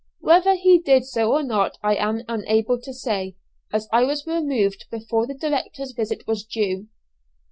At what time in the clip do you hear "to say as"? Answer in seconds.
2.81-3.87